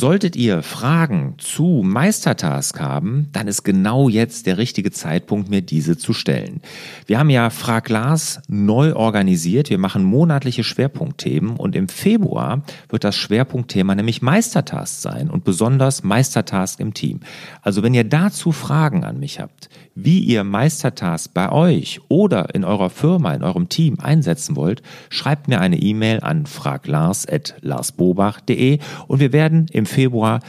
[0.00, 5.98] Solltet ihr Fragen zu Meistertask haben, dann ist genau jetzt der richtige Zeitpunkt, mir diese
[5.98, 6.62] zu stellen.
[7.04, 9.68] Wir haben ja Frag Lars neu organisiert.
[9.68, 16.02] Wir machen monatliche Schwerpunktthemen und im Februar wird das Schwerpunktthema nämlich Meistertask sein und besonders
[16.02, 17.20] Meistertask im Team.
[17.60, 19.68] Also wenn ihr dazu Fragen an mich habt,
[20.04, 25.48] wie ihr Meistertask bei euch oder in eurer Firma, in eurem Team einsetzen wollt, schreibt
[25.48, 30.40] mir eine E-Mail an fraglars.larsbobach.de und wir werden im Februar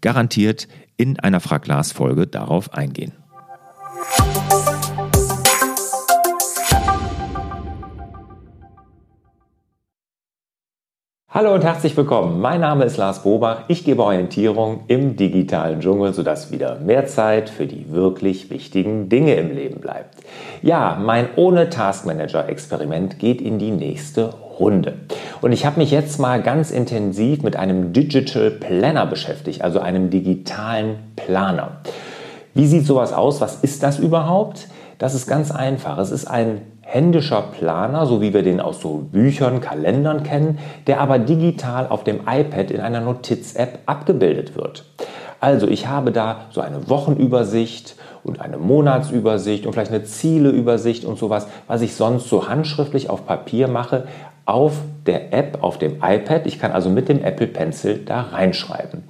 [0.00, 3.12] garantiert in einer Frag Lars Folge darauf eingehen.
[11.40, 12.38] Hallo und herzlich willkommen.
[12.42, 13.62] Mein Name ist Lars Bobach.
[13.68, 19.36] Ich gebe Orientierung im digitalen Dschungel, sodass wieder mehr Zeit für die wirklich wichtigen Dinge
[19.36, 20.16] im Leben bleibt.
[20.60, 24.96] Ja, mein ohne Taskmanager Experiment geht in die nächste Runde.
[25.40, 30.10] Und ich habe mich jetzt mal ganz intensiv mit einem Digital Planner beschäftigt, also einem
[30.10, 31.78] digitalen Planer.
[32.52, 33.40] Wie sieht sowas aus?
[33.40, 34.68] Was ist das überhaupt?
[35.00, 35.96] Das ist ganz einfach.
[35.96, 41.00] Es ist ein händischer Planer, so wie wir den aus so Büchern, Kalendern kennen, der
[41.00, 44.84] aber digital auf dem iPad in einer Notiz-App abgebildet wird.
[45.40, 51.18] Also ich habe da so eine Wochenübersicht und eine Monatsübersicht und vielleicht eine Zieleübersicht und
[51.18, 54.06] sowas, was ich sonst so handschriftlich auf Papier mache,
[54.44, 54.74] auf
[55.06, 56.44] der App, auf dem iPad.
[56.44, 59.04] Ich kann also mit dem Apple Pencil da reinschreiben.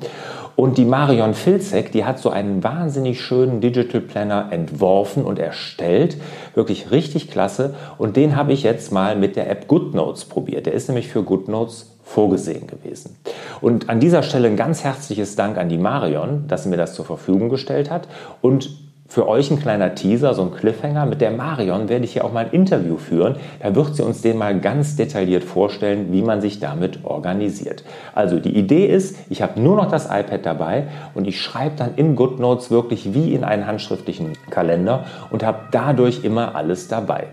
[0.61, 6.19] Und die Marion Filzek, die hat so einen wahnsinnig schönen Digital Planner entworfen und erstellt.
[6.55, 7.75] Wirklich richtig klasse.
[7.97, 10.66] Und den habe ich jetzt mal mit der App GoodNotes probiert.
[10.66, 13.16] Der ist nämlich für GoodNotes vorgesehen gewesen.
[13.62, 16.92] Und an dieser Stelle ein ganz herzliches Dank an die Marion, dass sie mir das
[16.92, 18.06] zur Verfügung gestellt hat.
[18.42, 18.69] Und
[19.11, 21.05] für euch ein kleiner Teaser, so ein Cliffhanger.
[21.05, 23.34] Mit der Marion werde ich hier auch mal ein Interview führen.
[23.61, 27.83] Da wird sie uns den mal ganz detailliert vorstellen, wie man sich damit organisiert.
[28.14, 30.84] Also die Idee ist, ich habe nur noch das iPad dabei
[31.15, 36.22] und ich schreibe dann in GoodNotes wirklich wie in einen handschriftlichen Kalender und habe dadurch
[36.22, 37.27] immer alles dabei.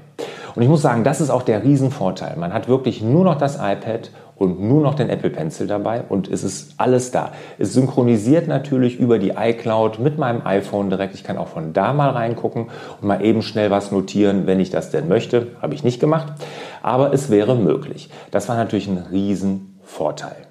[0.58, 2.36] Und ich muss sagen, das ist auch der Riesenvorteil.
[2.36, 6.28] Man hat wirklich nur noch das iPad und nur noch den Apple Pencil dabei und
[6.32, 7.34] es ist alles da.
[7.60, 11.14] Es synchronisiert natürlich über die iCloud mit meinem iPhone direkt.
[11.14, 14.72] Ich kann auch von da mal reingucken und mal eben schnell was notieren, wenn ich
[14.72, 15.50] das denn möchte.
[15.62, 16.34] Habe ich nicht gemacht,
[16.82, 18.10] aber es wäre möglich.
[18.32, 20.48] Das war natürlich ein Riesenvorteil.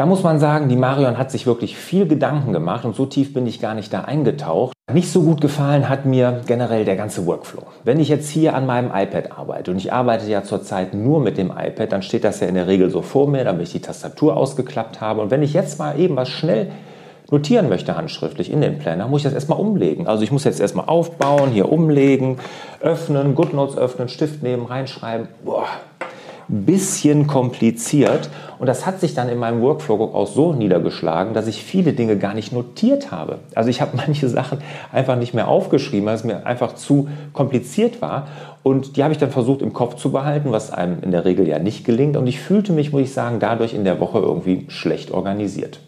[0.00, 3.34] Da muss man sagen, die Marion hat sich wirklich viel Gedanken gemacht und so tief
[3.34, 4.72] bin ich gar nicht da eingetaucht.
[4.90, 7.64] Nicht so gut gefallen hat mir generell der ganze Workflow.
[7.84, 11.36] Wenn ich jetzt hier an meinem iPad arbeite und ich arbeite ja zurzeit nur mit
[11.36, 13.82] dem iPad, dann steht das ja in der Regel so vor mir, damit ich die
[13.82, 15.20] Tastatur ausgeklappt habe.
[15.20, 16.70] Und wenn ich jetzt mal eben was schnell
[17.30, 20.06] notieren möchte handschriftlich in den Planner, muss ich das erstmal umlegen.
[20.06, 22.38] Also ich muss jetzt erstmal aufbauen, hier umlegen,
[22.80, 25.28] öffnen, GoodNotes öffnen, Stift nehmen, reinschreiben.
[25.44, 25.66] Boah,
[26.50, 28.28] bisschen kompliziert.
[28.58, 32.18] Und das hat sich dann in meinem Workflow auch so niedergeschlagen, dass ich viele Dinge
[32.18, 33.38] gar nicht notiert habe.
[33.54, 34.58] Also ich habe manche Sachen
[34.92, 38.28] einfach nicht mehr aufgeschrieben, weil es mir einfach zu kompliziert war.
[38.62, 41.48] Und die habe ich dann versucht im Kopf zu behalten, was einem in der Regel
[41.48, 42.16] ja nicht gelingt.
[42.16, 45.80] Und ich fühlte mich, muss ich sagen, dadurch in der Woche irgendwie schlecht organisiert.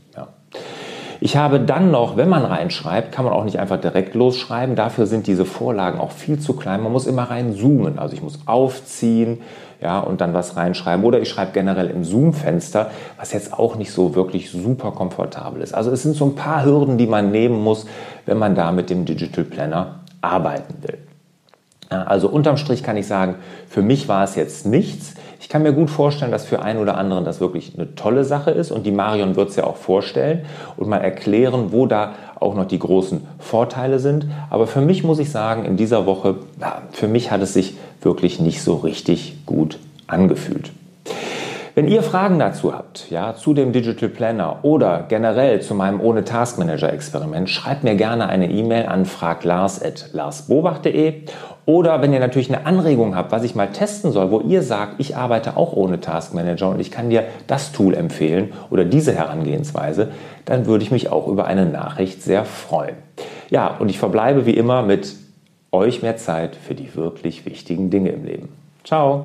[1.24, 4.74] Ich habe dann noch, wenn man reinschreibt, kann man auch nicht einfach direkt losschreiben.
[4.74, 6.82] Dafür sind diese Vorlagen auch viel zu klein.
[6.82, 8.00] Man muss immer reinzoomen.
[8.00, 9.40] Also ich muss aufziehen,
[9.80, 11.04] ja, und dann was reinschreiben.
[11.04, 15.74] Oder ich schreibe generell im Zoom-Fenster, was jetzt auch nicht so wirklich super komfortabel ist.
[15.74, 17.86] Also es sind so ein paar Hürden, die man nehmen muss,
[18.26, 20.98] wenn man da mit dem Digital Planner arbeiten will.
[21.92, 23.34] Ja, also unterm Strich kann ich sagen,
[23.68, 25.12] für mich war es jetzt nichts.
[25.40, 28.50] Ich kann mir gut vorstellen, dass für einen oder anderen das wirklich eine tolle Sache
[28.50, 30.46] ist und die Marion wird es ja auch vorstellen
[30.78, 34.26] und mal erklären, wo da auch noch die großen Vorteile sind.
[34.48, 37.76] Aber für mich muss ich sagen, in dieser Woche, ja, für mich hat es sich
[38.00, 40.72] wirklich nicht so richtig gut angefühlt.
[41.74, 46.22] Wenn ihr Fragen dazu habt, ja, zu dem Digital Planner oder generell zu meinem ohne
[46.22, 51.22] Task Manager Experiment, schreibt mir gerne eine E-Mail an fraglars@larsbobach.de
[51.64, 54.96] oder wenn ihr natürlich eine Anregung habt, was ich mal testen soll, wo ihr sagt,
[54.98, 59.14] ich arbeite auch ohne Task Manager und ich kann dir das Tool empfehlen oder diese
[59.14, 60.10] Herangehensweise,
[60.44, 62.96] dann würde ich mich auch über eine Nachricht sehr freuen.
[63.48, 65.16] Ja, und ich verbleibe wie immer mit
[65.70, 68.50] euch mehr Zeit für die wirklich wichtigen Dinge im Leben.
[68.84, 69.24] Ciao!